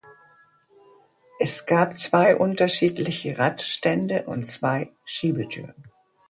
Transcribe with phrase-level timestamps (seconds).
[1.37, 5.75] Es gab zwei unterschiedliche Radstände und zwei Schiebetüren.